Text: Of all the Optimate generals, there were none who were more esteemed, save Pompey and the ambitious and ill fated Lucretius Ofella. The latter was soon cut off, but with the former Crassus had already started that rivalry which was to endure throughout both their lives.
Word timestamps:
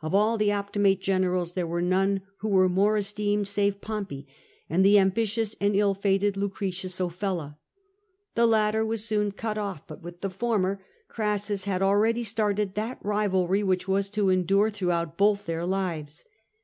Of 0.00 0.14
all 0.14 0.38
the 0.38 0.50
Optimate 0.52 1.00
generals, 1.00 1.54
there 1.54 1.66
were 1.66 1.82
none 1.82 2.20
who 2.36 2.48
were 2.48 2.68
more 2.68 2.96
esteemed, 2.96 3.48
save 3.48 3.80
Pompey 3.80 4.28
and 4.70 4.84
the 4.84 4.96
ambitious 4.96 5.56
and 5.60 5.74
ill 5.74 5.92
fated 5.92 6.36
Lucretius 6.36 7.00
Ofella. 7.00 7.58
The 8.36 8.46
latter 8.46 8.86
was 8.86 9.04
soon 9.04 9.32
cut 9.32 9.58
off, 9.58 9.84
but 9.88 10.02
with 10.02 10.20
the 10.20 10.30
former 10.30 10.80
Crassus 11.08 11.64
had 11.64 11.82
already 11.82 12.22
started 12.22 12.76
that 12.76 13.04
rivalry 13.04 13.64
which 13.64 13.88
was 13.88 14.08
to 14.10 14.28
endure 14.28 14.70
throughout 14.70 15.16
both 15.18 15.46
their 15.46 15.66
lives. 15.66 16.24